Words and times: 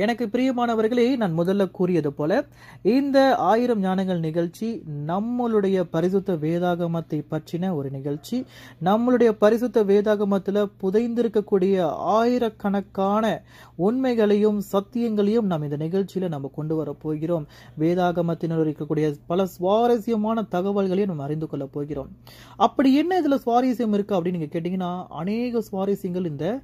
எனக்கு 0.00 0.26
பிரியமானவர்களே 0.26 1.16
நான் 1.16 1.38
முதல்ல 1.38 1.70
கூறியது 1.70 2.12
போல 2.12 2.44
இந்த 2.82 3.36
ஆயிரம் 3.36 3.82
ஞானங்கள் 3.82 4.18
நிகழ்ச்சி 4.18 4.82
நம்மளுடைய 5.06 5.82
பரிசுத்த 5.90 6.32
வேதாகமத்தை 6.34 7.18
பற்றின 7.30 7.74
ஒரு 7.74 7.90
நிகழ்ச்சி. 7.90 8.46
நம்மளுடைய 8.84 9.28
பரிசுத்த 9.38 9.84
வேதாகமத்தில் 9.84 10.70
புதைந்திருக்கக்கூடிய 10.82 11.80
ஆயிரக்கணக்கான 11.80 13.42
உண்மைகளையும் 13.76 14.62
சத்தியங்களையும் 14.72 15.40
நாம் 15.40 15.62
இந்த 15.62 15.76
நிகழ்ச்சியில 15.76 16.28
நம்ம 16.28 16.50
கொண்டு 16.54 16.76
வர 16.76 16.92
போகிறோம். 16.92 17.46
வேதாகமத்தினர் 17.78 18.64
இருக்கக்கூடிய 18.64 19.14
பல 19.26 19.46
சுவாரஸ்யமான 19.46 20.46
தகவல்களையும் 20.50 21.06
நம்ம 21.06 21.22
அறிந்து 21.22 21.46
கொள்ள 21.46 21.66
போகிறோம். 21.66 22.08
அப்படி 22.56 22.94
என்ன 22.94 23.20
இதுல 23.20 23.38
சுவாரஸ்யம் 23.46 23.94
இருக்கு 23.94 24.20
அப்படின்னு 24.20 24.38
நீங்க 24.38 24.60
கேட்டீங்கன்னா 24.60 25.06
அநேக 25.08 25.62
சுவாரஸ்யங்கள் 25.72 26.26
இந்த 26.26 26.60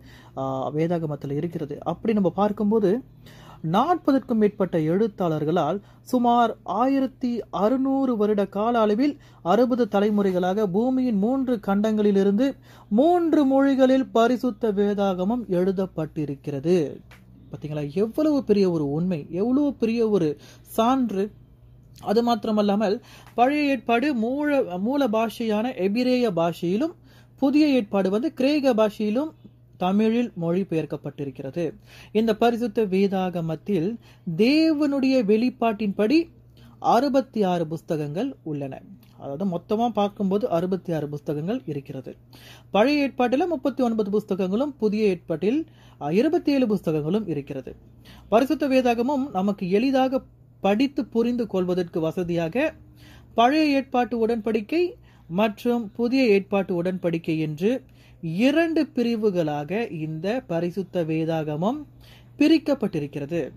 வேதாகமத்தில் 0.77 1.33
இருக்கிறது. 1.33 1.78
அப்படி 1.84 2.12
நம்ம 2.15 2.30
பார்க்கும்போது 2.30 2.91
நாற்பதற்கும் 3.73 4.38
மேற்பட்ட 4.38 4.78
எழுத்தாளர்களால் 4.78 5.78
சுமார் 6.02 6.56
ஆயிரத்தி 6.62 7.30
அறுநூறு 7.51 8.16
வருட 8.16 8.47
கால 8.47 8.80
அளவில் 8.80 9.14
அறுபது 9.42 9.84
தலைமுறைகளாக 9.84 10.66
பூமியின் 10.66 11.19
மூன்று 11.19 11.55
கண்டங்களிலிருந்து 11.66 12.47
மூன்று 12.88 13.45
மொழிகளில் 13.45 14.06
பரிசுத்த 14.06 14.73
வேதாகமம் 14.73 15.42
எழுதப்பட்டிருக்கிறது. 15.56 16.77
பார்த்தீங்களா? 17.50 17.95
எவ்வளவு 17.95 18.45
பெரிய 18.45 18.70
ஒரு 18.70 18.91
உண்மை 18.91 19.27
எவ்வளவு 19.30 19.75
பெரிய 19.75 20.09
ஒரு 20.09 20.36
சான்று. 20.77 21.30
அது 22.00 22.20
மாத்திரமல்லாமல் 22.23 22.97
பழைய 23.34 23.62
ஏற்பாடு 23.62 24.14
மூல 24.14 24.62
மூல 24.78 25.09
பாஷையான 25.09 25.77
எபிரேய 25.77 26.30
பாஷையிலும் 26.33 26.95
புதிய 27.42 27.64
ஏற்பாடு 27.69 28.08
வந்து 28.11 28.28
கிரேக 28.36 28.73
பாஷையிலும் 28.75 29.30
தமிழில் 29.82 30.30
மொழிபெயர்க்கப்பட்டிருக்கிறது. 30.42 31.64
இந்த 32.18 32.30
பரிசுத்த 32.42 32.84
வேதாகமத்தில் 32.94 33.88
தேவனுடைய 34.44 35.16
வெளிப்பாட்டின்படி 35.30 36.18
அறுபத்தி 36.94 37.40
ஆறு 37.52 37.64
புஸ்தகங்கள் 37.66 38.28
உள்ளன. 38.50 38.74
அதாவது 39.22 39.44
மொத்தமா 39.54 39.86
பார்க்கும்போது 40.00 40.44
அறுபத்தி 40.56 40.90
ஆறு 40.96 41.06
புஸ்தகங்கள் 41.08 41.60
இருக்கிறது. 41.72 42.12
பழைய 42.74 43.04
ஏற்பாட்டில் 43.04 43.50
முப்பத்தி 43.54 43.82
ஒன்பது 43.82 44.10
புஸ்தகங்களும் 44.16 44.74
புதிய 44.82 45.08
ஏற்பாட்டில் 45.12 45.60
இருபத்தி 46.20 46.52
ஏழு 46.56 46.66
புஸ்தகங்களும் 46.72 47.26
இருக்கிறது. 47.34 47.72
பரிசுத்த 48.28 48.68
வேதாகமும் 48.68 49.24
நமக்கு 49.38 49.64
எளிதாக 49.78 50.22
படித்து 50.66 51.02
புரிந்து 51.14 51.46
கொள்வதற்கு 51.46 51.98
வசதியாக 52.00 52.74
பழைய 53.34 53.64
ஏற்பாட்டு 53.78 54.14
உடன்படிக்கை 54.26 54.82
மற்றும் 55.28 55.92
புதிய 55.92 56.26
ஏற்பாட்டு 56.26 56.82
உடன்படிக்கை 56.82 57.38
என்று 57.38 57.82
இரண்டு 58.22 58.86
பிரிவுகளாக 58.86 59.86
இந்த 59.86 60.42
பரிசுத்த 60.46 61.04
வேதாகமம் 61.04 61.84
பிரிக்கப்பட்டிருக்கிறது. 62.38 63.50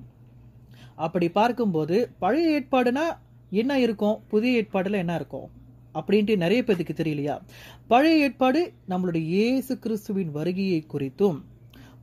அப்படி 0.96 1.30
பார்க்கும்போது 1.30 2.10
பழைய 2.20 2.60
ஏற்பாடுனா 2.60 3.06
என்ன 3.50 3.80
இருக்கும்? 3.80 4.20
புதிய 4.28 4.62
ஏற்பாடுல 4.62 4.92
என்ன 4.92 5.16
இருக்கும்? 5.16 5.50
அப்படின்ட்டு 5.94 6.36
நிறைய 6.36 6.64
பேருக்கு 6.64 7.04
தெரியலையா? 7.04 7.40
பழைய 7.88 8.24
ஏற்பாடு 8.24 8.74
நம்மளுடைய 8.90 9.24
இயேசு 9.36 9.80
கிறிஸ்துவின் 9.80 10.32
வருகையை 10.32 10.86
குறித்தும் 10.94 11.40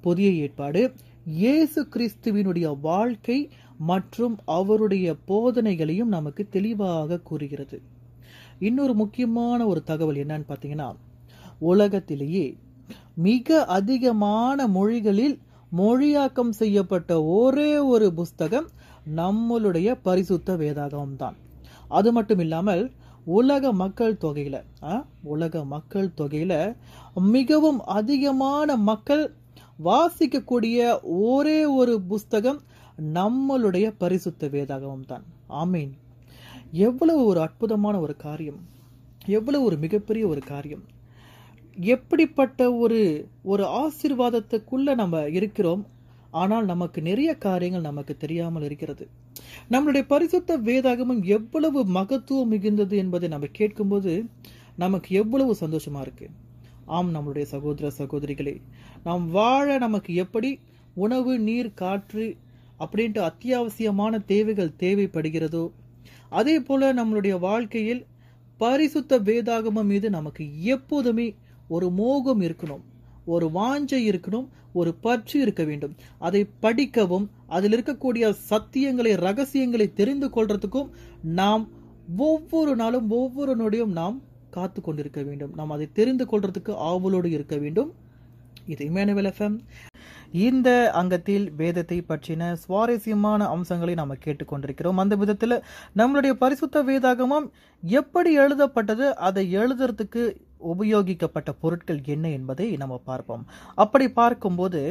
புதிய 0.00 0.30
ஏற்பாடு 0.30 0.94
இயேசு 1.26 1.88
கிறிஸ்துவினுடைய 1.94 2.80
வாழ்க்கை 2.80 3.50
மற்றும் 3.78 4.38
அவருடைய 4.44 5.16
போதனைகளையும் 5.28 6.12
நமக்கு 6.16 6.48
தெளிவாக 6.48 7.18
கூறுகிறது. 7.18 7.82
இன்னொரு 8.58 8.94
முக்கியமான 8.94 9.66
ஒரு 9.66 9.82
தகவல் 9.82 10.16
என்னன்னு 10.16 10.44
பார்த்தீங்கன்னா 10.48 10.94
உலகத்திலேயே 11.58 12.56
மிக 13.14 13.64
அதிகமான 13.64 14.66
மொழிகளில் 14.66 15.38
மொழியாக்கம் 15.76 16.50
செய்யப்பட்ட 16.50 17.22
ஒரே 17.22 17.78
ஒரு 17.78 18.12
புஸ்தகம் 18.12 18.68
நம்மளுடைய 19.16 19.98
பரிசுத்த 20.02 20.56
வேதாகமம் 20.56 21.16
தான். 21.16 21.36
அது 21.88 22.12
மட்டும் 22.12 22.38
இல்லாமல் 22.38 22.92
உலக 23.24 23.72
மக்கள் 23.72 24.16
தொகையில 24.20 24.62
ஆ, 24.82 25.04
உலக 25.22 25.64
மக்கள் 25.64 26.12
தொகையில 26.16 26.76
மிகவும் 27.14 27.84
அதிகமான 27.84 28.76
மக்கள் 28.76 29.34
வாசிக்கக்கூடிய 29.84 30.78
ஒரே 31.02 31.64
ஒரு 31.64 32.00
புஸ்தகம் 32.00 32.60
நம்மளுடைய 33.14 33.94
பரிசுத்த 33.98 34.46
வேதாகமம் 34.46 35.06
தான். 35.06 35.24
ஆமீன். 35.48 35.92
எவ்வளவு 36.72 37.24
ஒரு 37.24 37.40
அற்புதமான 37.40 38.00
ஒரு 38.00 38.16
காரியம் 38.16 38.60
எவ்வளவு 39.26 39.64
ஒரு 39.64 39.76
மிகப்பெரிய 39.76 40.26
ஒரு 40.26 40.40
காரியம். 40.40 40.84
எப்படிப்பட்ட 41.76 42.72
ஒரு 42.72 43.28
ஒரு 43.42 43.64
ஆசீர்வாதத்துக்குள்ள 43.64 44.94
நம்ம 44.94 45.28
இருக்கிறோம் 45.28 45.86
ஆனால் 46.30 46.64
நமக்கு 46.64 47.02
நிறைய 47.02 47.36
காரியங்கள் 47.36 47.80
நமக்கு 47.80 48.16
தெரியாமல் 48.16 48.62
இருக்கிறது. 48.62 49.08
நம்மளுடைய 49.70 50.04
பரிசுத்த 50.06 50.58
வேதாகமம் 50.58 51.22
எவ்வளவு 51.22 51.84
மகத்துவம் 51.84 52.52
மிகுந்தது 52.52 52.90
என்பதை 52.90 53.28
நம்ம 53.28 53.46
கேட்கும்போது 53.52 54.24
நமக்கு 54.76 55.16
எவ்வளவு 55.16 55.56
சந்தோஷமா 55.60 56.00
இருக்கு. 56.00 56.30
ஆம் 56.84 57.14
நம்மளுடைய 57.14 57.42
சகோதர 57.42 57.90
சகோதரிகளே 57.98 58.60
நாம் 59.04 59.30
வாழ 59.30 59.78
நமக்கு 59.78 60.14
எப்படி 60.14 60.58
உணவு 60.94 61.38
நீர் 61.38 61.74
காற்று 61.74 62.36
அப்படின்ட்டு 62.78 63.30
அத்தியாவசியமான 63.30 64.24
தேவைகள் 64.24 64.76
தேவைப்படுகிறதோ 64.78 65.70
அதே 66.30 66.60
போல 66.60 66.94
நம்மளுடைய 66.94 67.38
வாழ்க்கையில் 67.38 68.06
பரிசுத்த 68.56 69.20
வேதாகமம் 69.20 69.84
மீது 69.84 70.10
நமக்கு 70.10 70.62
எப்போதுமே 70.62 71.34
ஒரு 71.68 71.90
மோகம் 71.90 72.40
இருக்கணும் 72.40 72.84
ஒரு 73.24 73.46
வாஞ்சை 73.54 74.08
இருக்கணும் 74.08 74.48
ஒரு 74.72 74.94
பற்று 74.94 75.40
இருக்க 75.40 75.64
வேண்டும். 75.64 75.94
அதை 76.18 76.46
படிக்கவும் 76.60 77.30
அதில் 77.46 77.72
இருக்கக்கூடிய 77.72 78.34
சத்தியங்களை 78.50 79.16
ரகசியங்களை 79.16 79.92
தெரிந்து 79.92 80.28
கொள்றதுக்கும் 80.28 80.88
நாம் 81.22 81.68
ஒவ்வொரு 82.16 82.76
நாளும் 82.76 83.10
ஒவ்வொரு 83.10 83.56
நொடியும் 83.56 83.92
நாம் 83.92 84.22
காத்து 84.50 84.80
கொண்டிருக்க 84.80 85.22
வேண்டும். 85.22 85.52
நாம் 85.54 85.70
அதை 85.70 85.88
தெரிந்து 85.92 86.24
கொள்றதுக்கு 86.24 86.74
ஆவலோடு 86.74 87.30
இருக்க 87.30 87.56
வேண்டும். 87.56 87.94
இது 88.72 88.82
இமானுவேல் 88.90 89.30
எஃப்எம் 89.32 89.56
இந்த 90.46 90.68
அங்கத்தில் 91.00 91.46
வேதத்தை 91.60 91.98
பற்றின 92.08 92.48
சுவாரஸ்யமான 92.62 93.40
அம்சங்களை 93.54 93.94
நாம் 94.00 94.22
கேட்டுக்கொண்டிருக்கிறோம். 94.24 95.00
அந்த 95.02 95.14
விதத்தில் 95.22 95.56
நம்மளுடைய 95.96 96.32
பரிசுத்த 96.42 96.82
வேதாகமம் 96.88 97.46
எப்படி 97.82 98.32
எழுதப்பட்டது 98.44 99.06
அதை 99.28 99.44
எழுதுறதுக்கு 99.56 100.24
உபயோகிக்கப்பட்ட 100.72 101.50
பொருட்கள் 101.60 102.00
என்ன 102.14 102.26
என்பதை 102.30 102.68
நம்ம 102.82 103.00
பார்ப்போம். 103.10 103.44
அப்படி 103.84 104.08
பார்க்கும்போது 104.20 104.82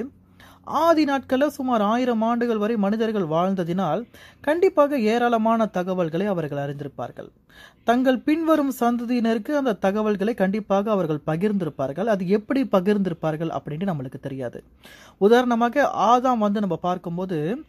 ஆதி 0.67 1.05
நாட்களில் 1.05 1.49
சுமார் 1.49 1.81
ஆயிரம் 1.81 2.21
ஆண்டுகள் 2.21 2.57
வரை 2.57 2.77
மனிதர்கள் 2.77 3.23
வாழ்ந்ததினால் 3.23 4.07
கண்டிப்பாக 4.41 4.99
ஏராளமான 4.99 5.65
தகவல்களை 5.65 6.25
அவர்கள் 6.25 6.61
அறிந்திருப்பார்கள். 6.65 7.29
தங்கள் 7.83 8.19
பின்வரும் 8.19 8.73
சந்ததியினருக்கு 8.79 9.51
அந்த 9.51 9.73
தகவல்களை 9.73 10.33
கண்டிப்பாக 10.33 10.91
அவர்கள் 10.91 11.21
பகிர்ந்திருப்பார்கள். 11.25 12.05
அது 12.05 12.27
எப்படி 12.27 12.63
பகிர்ந்திருப்பார்கள் 12.63 13.51
அப்படின்ட்டு 13.57 13.91
நம்மளுக்கு 13.91 14.19
தெரியாது. 14.19 14.63
உதாரணமாக 15.17 15.91
ஆதாம் 15.97 16.37
வந்து 16.37 16.59
நம்ம 16.59 16.75
பார்க்கும்போது 16.75 17.63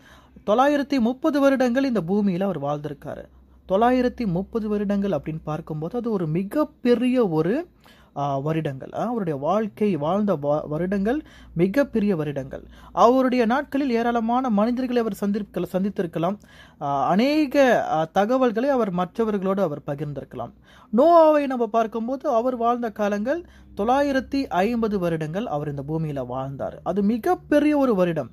தொள்ளாயிரத்தி 0.47 1.01
முப்பது 1.01 1.41
வருடங்கள் 1.41 1.85
இந்த 1.85 2.03
பூமியில் 2.03 2.41
அவர் 2.41 2.63
வாழ்ந்திருக்காரு. 2.63 3.25
தொள்ளாயிரத்தி 3.69 4.27
முப்பது 4.27 4.69
வருடங்கள் 4.69 5.11
அப்படின்னு 5.11 5.43
பார்க்கும்போது 5.45 5.99
அது 5.99 6.11
ஒரு 6.11 6.27
மிகப்பெரிய 6.27 7.29
ஒரு 7.29 7.69
வருடங்கள். 8.15 8.89
அவருடைய 8.89 9.39
வாழ்க்கை 9.39 9.97
வாழ்ந்த 9.97 10.35
வா- 10.35 10.69
வருடங்கள் 10.69 11.25
மிகப்பெரிய 11.55 12.17
வருடங்கள். 12.17 12.63
அவருடைய 12.93 13.47
நாட்களில் 13.47 13.91
ஏராளமான 13.91 14.51
மனிதர்களை 14.51 15.01
அவர் 15.01 15.15
சந்திருக்க 15.15 15.61
சந்தித்திருக்கலாம். 15.61 16.39
அநேக 16.79 17.87
தகவல்களை 18.13 18.69
அவர் 18.69 18.91
மற்றவர்களோடு 18.91 19.63
அவர் 19.63 19.83
பகிர்ந்திருக்கலாம். 19.87 20.53
நோவாவை 20.97 21.47
நம்ம 21.47 21.67
பார்க்கும்போது 21.67 22.29
அவர் 22.29 22.57
வாழ்ந்த 22.57 22.91
காலங்கள் 22.91 23.45
தொள்ளாயிரத்தி 23.77 24.47
ஐம்பது 24.47 24.99
வருடங்கள் 24.99 25.47
அவர் 25.47 25.71
இந்த 25.71 25.83
பூமியில் 25.83 26.25
வாழ்ந்தார். 26.25 26.81
அது 26.83 27.03
மிகப்பெரிய 27.03 27.77
ஒரு 27.77 27.95
வருடம். 27.95 28.31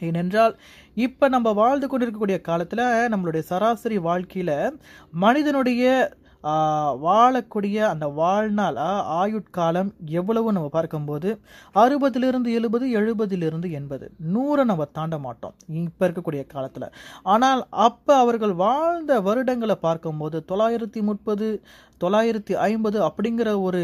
ஏனென்றால் 0.00 0.58
இப்போ 0.94 1.28
நம்ம 1.28 1.52
வாழ்ந்து 1.52 1.88
கொண்டிருக்கக்கூடிய 1.88 2.40
காலத்தில் 2.40 2.84
நம்மளுடைய 2.84 3.38
சராசரி 3.38 3.98
வாழ்க்கையில் 3.98 4.80
மனிதனுடைய 5.12 6.12
வாழக்கூடிய 6.42 7.76
அந்த 7.86 8.08
வாழ்நாள் 8.08 8.74
ஆயுட்காலம் 9.22 9.90
எவ்வளவு 10.06 10.52
நம்ம 10.52 10.68
பார்க்கும்போது? 10.68 11.40
அறுபதிலிருந்து 11.74 12.48
எழுபது 12.52 12.86
எழுபதிலிருந்து 13.00 13.70
எண்பது. 13.70 14.10
நூறை 14.34 14.64
நம்ம 14.64 14.84
தாண்ட 14.84 15.18
மாட்டோம். 15.18 15.54
இப்ப 15.68 16.08
இருக்கக்கூடிய 16.08 16.46
காலத்தில். 16.46 16.92
ஆனால் 17.22 17.66
அப்போ 17.70 18.16
அவர்கள் 18.16 18.52
வாழ்ந்த 18.52 19.20
வருடங்களை 19.20 19.72
பார்க்கும்போது 19.72 20.44
தொள்ளாயிரத்தி 20.48 21.02
முப்பது 21.02 21.62
தொள்ளாயிரத்தி 22.02 22.54
ஐம்பது 22.66 22.98
அப்படிங்கிற 23.06 23.48
ஒரு 23.66 23.80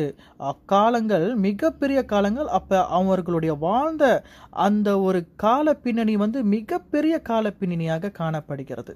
காலங்கள் 0.72 1.26
மிகப்பெரிய 1.46 2.00
காலங்கள். 2.12 2.48
அப்போ 2.58 2.78
அவர்களுடைய 2.98 3.52
வாழ்ந்த 3.64 4.04
அந்த 4.66 4.88
ஒரு 5.08 5.20
கால 5.44 5.74
பின்னணி 5.84 6.14
வந்து 6.24 6.38
மிகப்பெரிய 6.54 7.14
கால 7.30 7.52
பின்னணியாக 7.60 8.12
காணப்படுகிறது. 8.20 8.94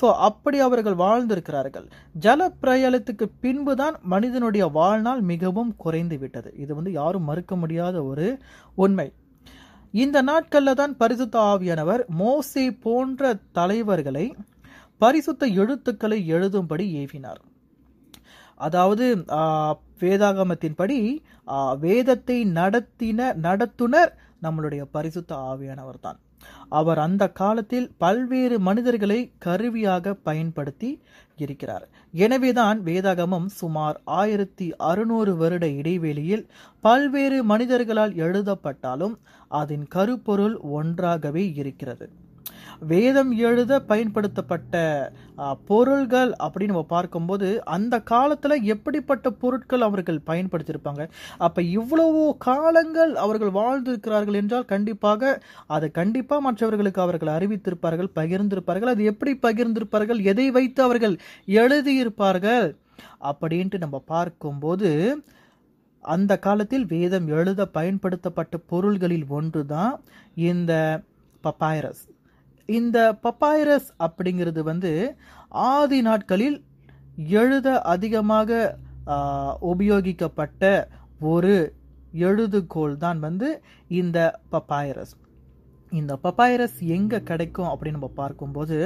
ஸோ 0.00 0.08
அப்படி 0.28 0.60
அவர்கள் 0.66 0.98
வாழ்ந்திருக்கிறார்கள். 1.04 1.86
ஜல 2.26 2.50
பிரயலத்துக்கு 2.64 3.28
பின்புதான் 3.46 3.98
மனிதனுடைய 4.14 4.66
வாழ்நாள் 4.78 5.22
மிகவும் 5.32 5.72
குறைந்து 5.84 6.18
விட்டது. 6.24 6.52
இது 6.64 6.72
வந்து 6.80 6.92
யாரும் 7.00 7.28
மறுக்க 7.30 7.56
முடியாத 7.64 7.96
ஒரு 8.12 8.28
உண்மை. 8.84 9.08
இந்த 9.94 10.18
நாட்களில் 10.30 10.78
தான் 10.80 10.92
பரிசுத்த 11.02 11.36
ஆவியானவர் 11.52 12.02
மோசே 12.22 12.64
போன்ற 12.84 13.32
தலைவர்களை 13.58 14.26
பரிசுத்த 15.00 15.46
எழுத்துக்களை 15.62 16.18
எழுதும்படி 16.34 16.84
ஏவினார். 17.02 17.40
அதாவது 18.64 19.06
வேதாகமத்தின்படி 20.02 20.98
வேதத்தை 21.84 22.38
நடத்தின 22.58 23.30
நடத்துனர் 23.46 24.12
நம்மளுடைய 24.44 24.82
பரிசுத்த 24.96 25.30
ஆவியானவர் 25.50 26.02
தான் 26.06 26.18
அவர் 26.78 27.00
அந்த 27.04 27.24
காலத்தில் 27.40 27.88
பல்வேறு 28.02 28.56
மனிதர்களை 28.68 29.18
கருவியாக 29.46 30.14
பயன்படுத்தி 30.28 30.90
இருக்கிறார். 31.38 31.84
எனவேதான் 32.24 32.78
வேதாகமம் 32.86 33.48
சுமார் 33.58 33.96
ஆயிரத்தி 34.20 34.66
அறுநூறு 34.90 35.32
வருட 35.42 35.66
இடைவெளியில் 35.80 36.44
பல்வேறு 36.84 37.38
மனிதர்களால் 37.44 38.14
எழுதப்பட்டாலும் 38.26 39.14
அதன் 39.60 39.86
கருப்பொருள் 39.96 40.56
ஒன்றாகவே 40.78 41.44
இருக்கிறது. 41.62 42.08
வேதம் 42.92 43.32
எழுத 43.48 43.72
பயன்படுத்தப்பட்ட 43.90 44.74
பொருள்கள் 45.70 46.30
அப்படின்னு 46.44 46.72
நம்ம 46.72 46.86
பார்க்கும்போது 46.94 47.48
அந்த 47.76 47.94
காலத்தில் 48.12 48.56
எப்படிப்பட்ட 48.74 49.30
பொருட்கள் 49.42 49.86
அவர்கள் 49.88 50.20
பயன்படுத்தியிருப்பாங்க 50.30 51.04
அப்போ 51.46 51.60
இவ்வளவு 51.78 52.22
காலங்கள் 52.48 53.14
அவர்கள் 53.24 53.52
வாழ்ந்திருக்கிறார்கள் 53.60 54.38
என்றால் 54.42 54.70
கண்டிப்பாக 54.74 55.32
அதை 55.76 55.90
கண்டிப்பாக 56.00 56.44
மற்றவர்களுக்கு 56.46 57.02
அவர்கள் 57.06 57.34
அறிவித்திருப்பார்கள் 57.36 58.10
பகிர்ந்திருப்பார்கள். 58.18 58.92
அது 58.94 59.02
எப்படி 59.12 59.32
பகிர்ந்திருப்பார்கள்? 59.46 60.20
எதை 60.32 60.46
வைத்து 60.56 60.80
அவர்கள் 60.82 61.14
எழுதியிருப்பார்கள்? 61.62 62.68
அப்படின்ட்டு 63.30 63.78
நம்ம 63.84 63.98
பார்க்கும்போது 64.14 64.90
அந்த 66.04 66.32
காலத்தில் 66.46 66.86
வேதம் 66.86 67.26
எழுத 67.36 67.62
பயன்படுத்தப்பட்ட 67.76 68.54
பொருள்களில் 68.72 69.26
ஒன்று 69.38 69.62
தான் 69.74 69.94
இந்த 70.50 70.72
பப்பாயரஸ். 71.44 72.02
இந்த 72.78 72.98
பப்பாயரஸ் 73.26 73.88
அப்படிங்கிறது 74.06 74.60
வந்து 74.70 74.92
ஆதி 75.70 75.98
நாட்களில் 76.08 76.58
எழுத 77.40 77.68
அதிகமாக 77.92 78.60
உபயோகிக்கப்பட்ட 79.72 80.64
ஒரு 81.32 81.54
எழுதுகோல் 82.26 82.94
தான் 83.04 83.18
வந்து 83.26 83.48
இந்த 84.00 84.18
பப்பாயரஸ். 84.54 85.14
இந்த 85.92 86.12
பப்பாயரஸ் 86.24 86.78
எங்கே 86.96 87.18
கிடைக்கும் 87.30 87.70
அப்படின்னு 87.70 87.98
நம்ம 87.98 88.12
பார்க்கும்போது 88.22 88.76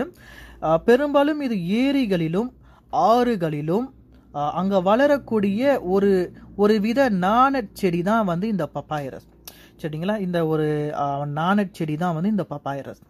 பெரும்பாலும் 0.88 1.42
இது 1.46 1.56
ஏரிகளிலும் 1.82 2.50
ஆறுகளிலும் 3.10 3.86
அங்கே 4.58 4.78
வளரக்கூடிய 4.88 5.62
ஒரு 5.94 6.12
ஒரு 6.62 6.74
வித 6.86 7.00
நாணச்செடி 7.26 8.00
தான் 8.10 8.28
வந்து 8.32 8.46
இந்த 8.54 8.64
பப்பாயரஸ். 8.76 9.28
சரிங்களா? 9.82 10.14
இந்த 10.26 10.38
ஒரு 10.52 10.66
நாணச்செடி 11.38 11.78
செடி 11.78 11.94
தான் 12.02 12.14
வந்து 12.16 12.32
இந்த 12.34 12.44
பப்பாயரஸ். 12.52 13.02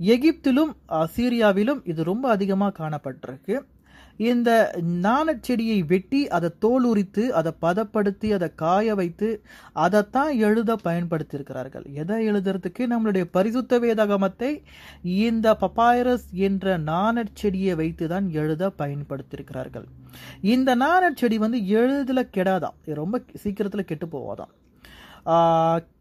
எகிப்திலும் 0.00 0.72
சீரியாவிலும் 1.16 1.80
இது 1.84 2.02
ரொம்ப 2.04 2.28
அதிகமாக 2.28 2.76
காணப்பட்டிருக்கு. 2.82 3.56
இந்த 4.30 4.50
நாணச் 5.04 5.42
செடியை 5.46 5.78
வெட்டி 5.90 6.20
அதை 6.36 6.48
தோல் 6.58 6.84
உரித்து 6.90 7.24
அதை 7.38 7.52
பதப்படுத்தி 7.64 8.28
அதை 8.36 8.48
காய 8.62 8.94
வைத்து 9.00 9.28
அதைத்தான் 9.84 10.32
எழுத 10.46 10.76
பயன்படுத்தியிருக்கிறார்கள். 10.84 11.84
எதை 12.02 12.18
எழுதுறதுக்கு? 12.28 12.82
நம்மளுடைய 12.92 13.24
பரிசுத்த 13.36 13.78
வேதகமத்தை 13.78 14.50
இந்த 15.26 15.56
பப்பாயரஸ் 15.64 16.26
என்ற 16.48 16.76
நாணச் 16.90 17.34
செடியை 17.40 17.74
வைத்து 17.74 18.06
தான் 18.14 18.28
எழுத 18.42 18.70
பயன்படுத்தியிருக்கிறார்கள். 18.82 19.86
இந்த 20.54 20.70
நாணச் 20.84 21.18
செடி 21.22 21.38
வந்து 21.38 21.60
எழுதுல 21.80 22.22
கெடாதான் 22.36 22.78
இது 22.84 23.00
ரொம்ப 23.02 23.22
சீக்கிரத்தில் 23.44 23.88
கெட்டு 23.90 24.08
போவாதான் 24.14 24.52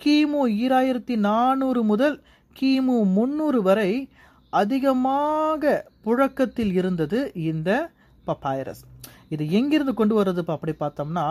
கிமு 0.04 0.42
ஈராயிரத்தி 0.64 1.16
நானூறு 1.28 1.84
முதல் 1.84 2.16
கிமு 2.60 2.98
முன்னூறு 3.16 3.62
வரை 3.62 3.92
அதிகமாக 4.50 5.84
புழக்கத்தில் 6.04 6.74
இருந்தது 6.74 7.20
இந்த 7.50 7.70
பப்பாயரஸ் 8.28 8.84
இது 9.30 9.44
எங்கிருந்து 9.52 9.94
கொண்டு 9.94 10.24
வர்றது 10.24 10.44
அப்படி 10.46 10.74
பார்த்தோம்னா 10.80 11.26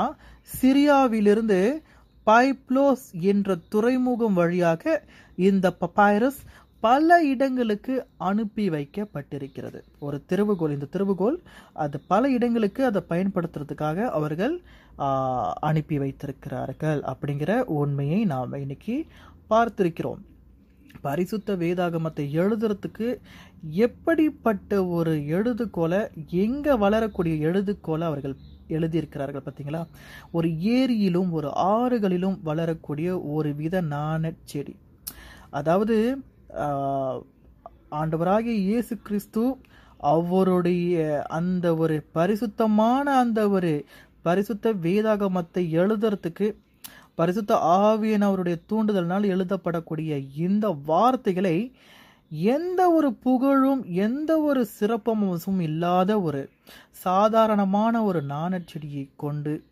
சிரியாவிலிருந்து 0.61 1.59
பைப்ளோஸ் 2.27 3.07
என்ற 3.33 3.57
துறைமுகம் 3.69 4.37
வழியாக 4.41 5.03
இந்த 5.39 5.67
பப்பாயரஸ் 5.81 6.41
பல 6.81 7.17
இடங்களுக்கு 7.25 8.07
அனுப்பி 8.17 8.65
வைக்கப்பட்டிருக்கிறது. 8.71 9.79
ஒரு 9.99 10.17
திருவுகோல் 10.31 10.75
இந்த 10.77 10.89
திருவுகோல் 10.95 11.39
அது 11.73 11.97
பல 12.13 12.31
இடங்களுக்கு 12.31 12.85
அதை 12.85 13.03
பயன்படுத்துறதுக்காக 13.09 14.09
அவர்கள் 14.19 14.55
அனுப்பி 15.69 15.99
வைத்திருக்கிறார்கள் 15.99 17.01
அப்படிங்கிற 17.13 17.55
உண்மையை 17.81 18.25
நாம் 18.25 18.61
இன்னைக்கு 18.65 18.97
பார்த்திருக்கிறோம். 19.51 20.23
பரிசுத்த 21.03 21.57
வேதாகமத்தை 21.57 22.31
எழுதுறதுக்கு 22.33 23.21
எப்படிப்பட்ட 23.63 24.85
ஒரு 24.87 25.11
எழுதுகோலை 25.27 26.09
எங்கே 26.31 26.75
வளரக்கூடிய 26.75 27.51
எழுதுகோலை 27.51 28.03
அவர்கள் 28.03 28.37
எழுதியிருக்கிறார்கள் 28.69 29.43
பார்த்தீங்களா? 29.45 29.87
ஒரு 30.33 30.49
ஏரியிலும் 30.49 31.31
ஒரு 31.31 31.49
ஆறுகளிலும் 31.49 32.39
வளரக்கூடிய 32.43 33.23
ஒரு 33.23 33.55
வித 33.55 33.81
நாண 33.81 34.33
செடி 34.45 34.77
அதாவது 35.51 36.23
ஆண்டவராகிய 37.91 38.53
இயேசு 38.53 38.99
கிறிஸ்து 39.03 39.57
அவருடைய 39.99 41.23
அந்த 41.29 41.77
ஒரு 41.77 42.05
பரிசுத்தமான 42.13 43.17
அந்த 43.17 43.49
ஒரு 43.49 43.85
பரிசுத்த 44.23 44.73
வேதாகமத்தை 44.73 45.71
எழுதுறதுக்கு 45.71 46.57
பரிசுத்த 47.15 47.55
ஆவியன் 47.55 48.21
அவருடைய 48.21 48.59
தூண்டுதலினால் 48.69 49.27
எழுதப்படக்கூடிய 49.35 50.29
இந்த 50.37 50.69
வார்த்தைகளை 50.85 51.73
எந்த 52.29 52.91
ஒரு 52.91 53.15
புகழும் 53.15 53.85
எந்த 53.85 54.41
ஒரு 54.41 54.69
சிறப்பம்சமும் 54.81 55.61
இல்லாத 55.61 56.21
ஒரு 56.21 56.51
சாதாரணமான 56.91 58.03
ஒரு 58.05 58.23
நாணச்செடியை 58.29 59.09
கொண்டு 59.17 59.65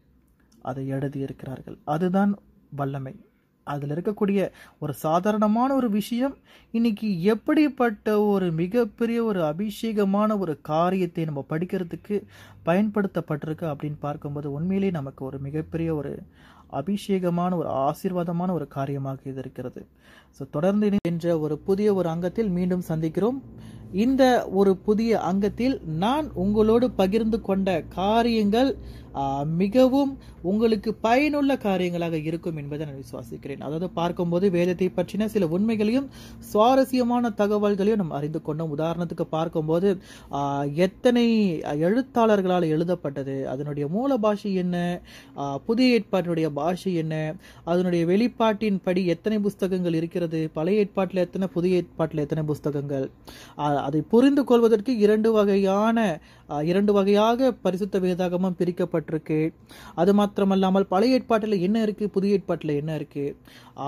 அதை 0.62 0.92
எழுதியிருக்கிறார்கள். 0.92 1.78
அதுதான் 1.84 2.38
வல்லமை. 2.76 3.14
அதில் 3.64 3.90
இருக்கக்கூடிய 3.90 4.50
ஒரு 4.78 4.94
சாதாரணமான 4.94 5.74
ஒரு 5.74 5.90
விஷயம் 5.90 6.36
இன்னைக்கு 6.70 7.22
எப்படிப்பட்ட 7.22 8.20
ஒரு 8.22 8.52
மிகப்பெரிய 8.52 9.24
ஒரு 9.24 9.40
அபிஷேகமான 9.40 10.38
ஒரு 10.38 10.58
காரியத்தை 10.60 11.24
நம்ம 11.24 11.44
படிக்கிறதுக்கு 11.50 12.22
பயன்படுத்தப்பட்டிருக்கு 12.66 13.66
அப்படின்னு 13.72 13.98
பார்க்கும்போது 14.00 14.52
உண்மையிலேயே 14.52 14.92
நமக்கு 14.92 15.24
ஒரு 15.24 15.38
மிகப்பெரிய 15.38 15.94
ஒரு 15.94 16.22
அபிஷேகமான 16.80 17.56
ஒரு 17.56 17.70
ஆசீர்வாதமான 17.86 18.50
ஒரு 18.52 18.66
காரியமாக 18.68 19.20
இது 19.24 19.40
இருக்கிறது. 19.44 19.82
ஸோ 20.36 20.42
தொடர்ந்து 20.50 20.88
என்ற 21.10 21.38
ஒரு 21.38 21.56
புதிய 21.68 21.88
ஒரு 21.94 22.08
அங்கத்தில் 22.08 22.50
மீண்டும் 22.58 22.88
சந்திக்கிறோம். 22.88 23.38
இந்த 24.02 24.24
ஒரு 24.60 24.72
புதிய 24.76 25.12
அங்கத்தில் 25.30 25.74
நான் 26.04 26.26
உங்களோடு 26.44 26.86
பகிர்ந்து 27.00 27.38
கொண்ட 27.40 27.68
காரியங்கள் 27.94 28.70
மிகவும் 29.62 30.12
உங்களுக்கு 30.50 30.90
பயனுள்ள 31.06 31.52
காரியங்களாக 31.64 32.16
இருக்கும் 32.28 32.58
என்பதை 32.60 32.82
நான் 32.86 33.00
விசுவாசிக்கிறேன். 33.02 33.62
அதாவது 33.66 33.88
பார்க்கும்போது 33.98 34.46
வேதத்தை 34.56 34.88
பற்றின 34.96 35.28
சில 35.34 35.46
உண்மைகளையும் 35.56 36.08
சுவாரஸ்யமான 36.52 37.30
தகவல்களையும் 37.40 38.00
நாம் 38.02 38.16
அறிந்து 38.18 38.40
கொண்டோம். 38.48 38.72
உதாரணத்துக்கு 38.76 39.26
பார்க்கும்போது 39.36 39.90
எத்தனை 40.86 41.26
எழுத்தாளர்களால் 41.88 42.66
எழுதப்பட்டது? 42.74 43.36
அதனுடைய 43.52 43.86
மூல 43.96 44.18
பாஷை 44.24 44.52
என்ன 44.64 44.76
புதிய 45.68 45.96
ஏற்பாட்டினுடைய 45.98 46.50
பாஷை 46.60 46.92
என்ன? 47.02 47.14
அதனுடைய 47.70 48.02
வெளிப்பாட்டின் 48.12 48.82
படி 48.88 49.04
எத்தனை 49.16 49.38
புஸ்தகங்கள் 49.46 49.98
இருக்கிறது? 50.00 50.42
பழைய 50.58 50.84
ஏற்பாட்டில் 50.84 51.24
எத்தனை 51.26 51.48
புதிய 51.56 51.80
ஏற்பாட்டில் 51.82 52.24
எத்தனை 52.26 52.44
புஸ்தகங்கள்? 52.52 53.06
அதை 53.86 54.02
புரிந்து 54.14 54.44
கொள்வதற்கு 54.52 54.94
இரண்டு 55.06 55.30
வகையான 55.38 55.98
இரண்டு 56.70 56.92
வகையாக 56.96 57.50
பரிசுத்த 57.64 57.98
வேதாகமம் 58.04 58.56
சொல்லப்பட்டிருக்கு 59.02 59.40
அது 60.00 60.12
மாத்திரமல்லாமல் 60.18 60.88
பழைய 60.92 61.16
ஏற்பாட்டில் 61.18 61.62
என்ன 61.66 61.76
இருக்கு? 61.86 62.04
புதிய 62.16 62.36
ஏற்பாட்டில் 62.38 62.78
என்ன 62.80 62.92
இருக்கு? 62.98 63.24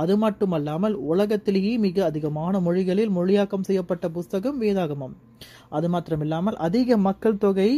அது 0.00 0.14
மட்டுமல்லாமல் 0.24 0.94
உலகத்திலேயே 1.12 1.72
மிக 1.86 2.04
அதிகமான 2.10 2.60
மொழிகளில் 2.66 3.12
மொழியாக்கம் 3.18 3.66
செய்யப்பட்ட 3.68 4.08
புஸ்தகம் 4.16 4.58
வேதாகமம். 4.62 5.14
அது 5.76 5.86
மாத்திரமில்லாமல் 5.94 6.58
அதிக 6.66 6.96
மக்கள் 7.08 7.42
தொகை 7.44 7.70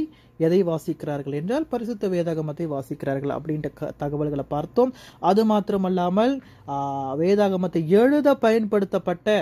எதை 0.46 0.60
வாசிக்கிறார்கள் 0.70 1.36
என்றால் 1.40 1.68
பரிசுத்த 1.72 2.08
வேதாகமத்தை 2.14 2.66
வாசிக்கிறார்கள் 2.74 3.32
அப்படின்ற 3.36 3.68
தகவல்களை 4.02 4.44
பார்த்தோம். 4.48 4.92
அது 5.30 5.44
மாத்திரமல்லாமல் 5.52 6.34
வேதாகமத்தை 7.22 7.82
எழுத 8.02 8.34
பயன்படுத்தப்பட்ட 8.46 9.38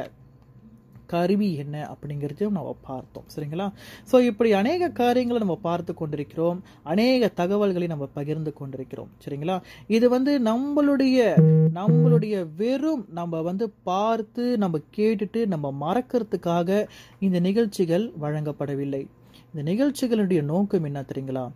கருவி 1.06 1.54
என்ன 1.54 1.76
அப்படிங்கிறதையும் 1.92 2.56
நம்ம 2.58 2.76
பார்த்தோம். 2.80 3.24
சரிங்களா? 3.36 3.72
ஸோ 4.12 4.20
இப்படி 4.20 4.52
அநேக 4.52 4.88
காரியங்களை 4.88 5.46
நம்ம 5.46 5.58
பார்த்து 5.62 5.94
கொண்டிருக்கிறோம். 5.94 6.62
அநேக 6.82 7.28
தகவல்களை 7.28 7.86
நம்ம 7.86 8.06
பகிர்ந்து 8.06 8.52
கொண்டிருக்கிறோம். 8.52 9.08
சரிங்களா? 9.24 9.62
இது 9.86 10.08
வந்து 10.08 10.40
நம்மளுடைய 10.40 11.18
நம்மளுடைய 11.74 12.46
வெறும் 12.56 13.06
நம்ம 13.10 13.40
வந்து 13.40 13.70
பார்த்து 13.82 14.58
நம்ம 14.58 14.80
கேட்டுட்டு 14.96 15.46
நம்ம 15.46 15.72
மறக்கிறதுக்காக 15.80 16.86
இந்த 17.20 17.40
நிகழ்ச்சிகள் 17.40 18.12
வழங்கப்படவில்லை. 18.20 19.06
இந்த 19.54 19.62
நிகழ்ச்சிகளுடைய 19.72 20.42
நோக்கம் 20.42 20.84
என்ன 20.84 21.00
தெரியுங்களா? 21.00 21.50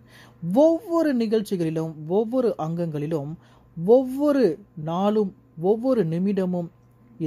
ஒவ்வொரு 0.55 1.17
நிகழ்ச்சிகளிலும் 1.17 1.95
ஒவ்வொரு 2.09 2.55
அங்கங்களிலும் 2.59 3.33
ஒவ்வொரு 3.87 4.59
நாளும் 4.85 5.35
ஒவ்வொரு 5.61 6.05
நிமிடமும் 6.05 6.71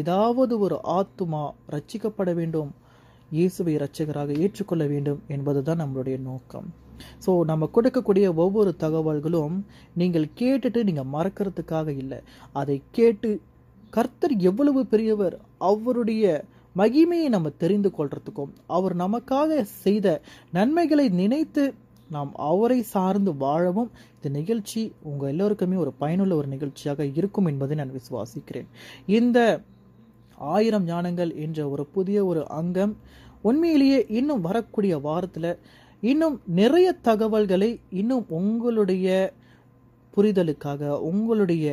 ஏதாவது 0.02 0.54
ஒரு 0.66 0.78
ஆத்துமா 0.98 1.44
ரட்சிக்கப்பட 1.76 2.30
வேண்டும். 2.40 2.72
இயேசுவை 3.32 3.74
ரட்சகராக 3.84 4.38
ஏற்றுக்கொள்ள 4.44 4.86
வேண்டும் 4.94 5.20
என்பதுதான் 5.36 5.82
நம்மளுடைய 5.84 6.18
நோக்கம். 6.30 6.68
ஸோ 7.26 7.32
நம்ம 7.50 7.70
கொடுக்கக்கூடிய 7.76 8.26
ஒவ்வொரு 8.44 8.72
தகவல்களும் 8.84 9.56
நீங்கள் 10.02 10.28
கேட்டுட்டு 10.42 10.82
நீங்கள் 10.90 11.12
மறக்கிறதுக்காக 11.16 11.88
இல்லை. 12.04 12.20
அதை 12.62 12.78
கேட்டு 12.98 13.30
கர்த்தர் 13.94 14.36
எவ்வளவு 14.50 14.82
பெரியவர் 14.92 15.36
அவருடைய 15.70 16.26
மகிமையை 16.76 17.30
நம்ம 17.36 17.48
தெரிந்து 17.62 17.90
கொள்றதுக்கும் 17.96 18.52
அவர் 18.76 18.94
நமக்காக 19.02 19.62
செய்த 19.86 20.08
நன்மைகளை 20.58 21.08
நினைத்து 21.22 21.64
நாம் 22.16 22.32
அவரை 22.52 22.78
சார்ந்து 22.94 23.32
வாழவும் 23.42 23.92
இந்த 24.16 24.30
நிகழ்ச்சி 24.38 24.82
உங்கள் 25.10 25.32
எல்லோருக்குமே 25.34 25.78
ஒரு 25.84 25.92
பயனுள்ள 26.02 26.34
ஒரு 26.40 26.48
நிகழ்ச்சியாக 26.54 27.06
இருக்கும் 27.20 27.50
என்பதை 27.52 27.76
நான் 27.82 27.94
விசுவாசிக்கிறேன். 27.98 28.70
இந்த 29.20 29.40
ஆயிரம் 30.50 30.88
ஞானங்கள் 30.88 31.36
என்ற 31.36 31.70
ஒரு 31.70 31.86
புதிய 31.86 32.26
ஒரு 32.26 32.48
அங்கம் 32.52 32.94
உண்மையிலேயே 33.42 34.06
இன்னும் 34.10 34.42
வரக்கூடிய 34.42 35.00
வாரத்தில் 35.00 35.52
இன்னும் 36.04 36.42
நிறைய 36.56 36.96
தகவல்களை 37.02 37.80
இன்னும் 37.92 38.26
உங்களுடைய 38.30 39.08
புரிதலுக்காக 40.18 41.00
உங்களுடைய 41.02 41.66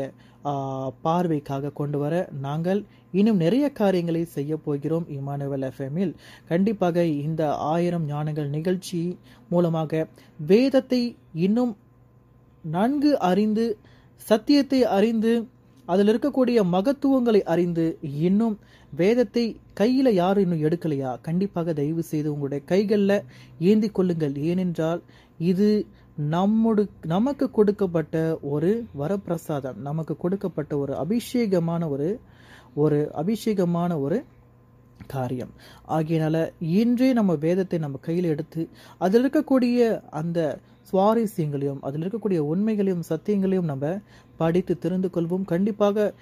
பார்வைக்காக 1.05 1.73
கொண்டு 1.73 1.99
வர 1.99 2.15
நாங்கள் 2.41 2.81
இன்னும் 3.13 3.37
நிறைய 3.37 3.67
காரியங்களை 3.73 4.25
செய்ய 4.25 4.57
போகிறோம் 4.57 5.07
இமானுவல் 5.09 5.65
எஃப்எம்மில். 5.69 6.13
கண்டிப்பாக 6.49 7.05
இந்த 7.05 7.43
ஆயிரம் 7.57 8.09
ஞானங்கள் 8.09 8.49
நிகழ்ச்சி 8.49 9.01
மூலமாக 9.49 10.07
வேதத்தை 10.47 11.03
இன்னும் 11.39 11.73
நன்கு 12.65 13.19
அறிந்து 13.21 13.67
சத்தியத்தை 14.27 14.85
அறிந்து 14.89 15.33
அதில் 15.89 16.11
இருக்கக்கூடிய 16.13 16.59
மகத்துவங்களை 16.75 17.41
அறிந்து 17.53 17.85
இன்னும் 18.27 18.57
வேதத்தை 18.93 19.45
கையில 19.81 20.09
யாரும் 20.13 20.45
இன்னும் 20.45 20.65
எடுக்கலையா? 20.67 21.11
கண்டிப்பாக 21.21 21.73
தயவு 21.73 22.03
செய்து 22.03 22.29
உங்களுடைய 22.33 22.61
கைகளில் 22.65 23.17
ஏந்தி 23.71 23.89
கொள்ளுங்கள். 23.91 24.35
ஏனென்றால் 24.51 25.01
இது 25.51 25.69
நம்முடு 26.31 26.83
நமக்கு 27.07 27.47
கொடுக்கப்பட்ட 27.51 28.17
ஒரு 28.55 28.71
வரப்பிரசாதம் 29.01 29.79
நமக்கு 29.89 30.15
கொடுக்கப்பட்ட 30.17 30.73
ஒரு 30.79 30.95
அபிஷேகமான 31.05 31.83
ஒரு 31.89 32.09
ஒரு 32.85 32.99
அபிஷேகமான 33.23 33.93
ஒரு 34.07 34.19
காரியம். 35.07 35.53
ஆகியனால 35.97 36.37
இன்றே 36.79 37.11
நம்ம 37.13 37.35
வேதத்தை 37.45 37.79
நம்ம 37.79 38.01
கையில் 38.01 38.33
எடுத்து 38.33 38.63
அதில் 39.01 39.23
இருக்கக்கூடிய 39.23 39.79
அந்த 40.21 40.39
சுவாரஸ்யங்களையும் 40.91 41.81
அதில் 41.81 42.03
இருக்கக்கூடிய 42.03 42.41
உண்மைகளையும் 42.53 43.07
சத்தியங்களையும் 43.09 43.71
நம்ம 43.71 43.95
படித்து 44.37 44.75
தெரிந்து 44.79 45.09
கொள்வோம். 45.15 45.49
கண்டிப்பாக 45.55 46.15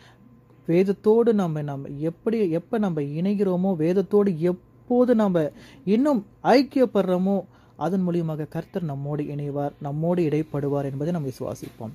வேதத்தோடு 0.69 1.33
நம்ம 1.43 1.63
நம்ம 1.63 1.91
எப்படி 2.11 2.39
எப்போ 2.61 2.79
நம்ம 2.85 3.03
இணைகிறோமோ 3.21 3.73
வேதத்தோடு 3.83 4.31
எப்போது 4.53 5.15
நம்ம 5.15 5.37
இன்னும் 5.85 6.23
ஐக்கியப்படுறோமோ 6.57 7.37
அதன் 7.85 8.05
மூலியமாக 8.09 8.49
கர்த்தர் 8.49 8.91
நம்மோடு 8.91 9.23
இணைவார் 9.35 9.77
நம்மோடு 9.87 10.23
இடைப்படுவார் 10.29 10.91
என்பதை 10.91 11.13
நாம் 11.13 11.31
விசுவாசிப்போம். 11.31 11.95